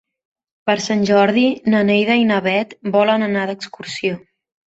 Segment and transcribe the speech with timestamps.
[0.69, 1.43] Per Sant Jordi
[1.73, 4.19] na Neida i na Bet volen anar d'excursió.